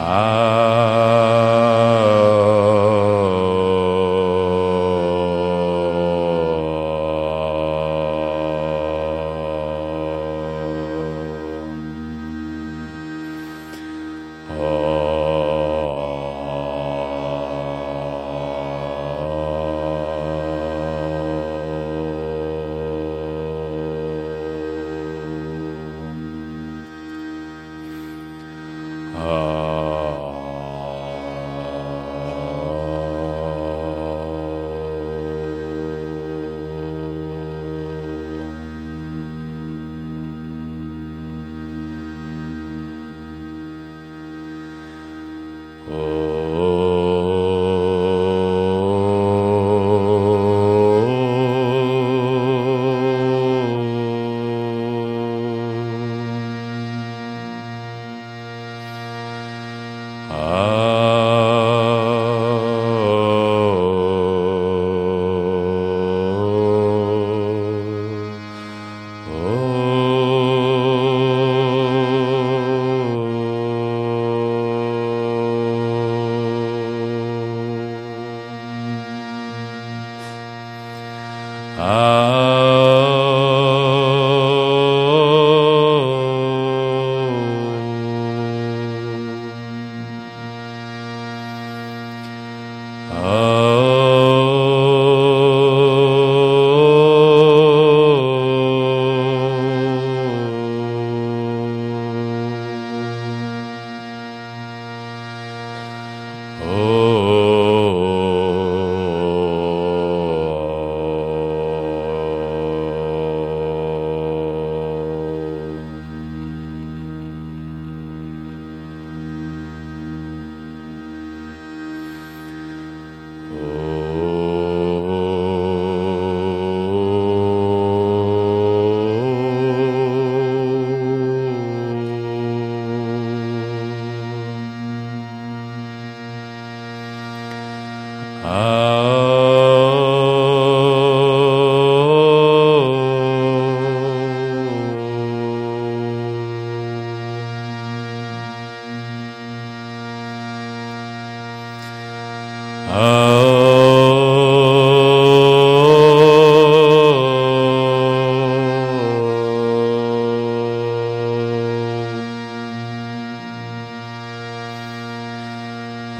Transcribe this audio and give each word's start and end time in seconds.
Ah. 0.00 0.87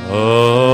Oh. 0.07 0.68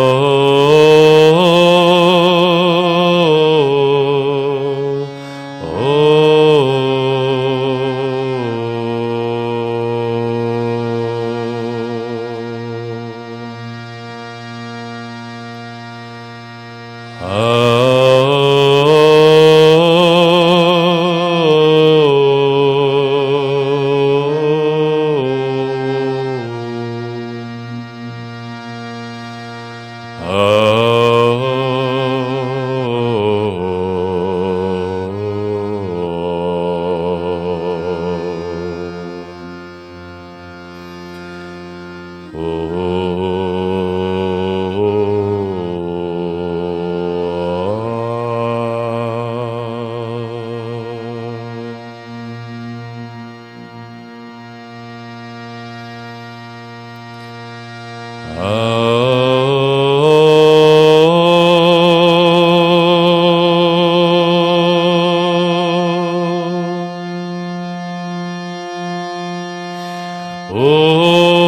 Oh. 70.77 71.44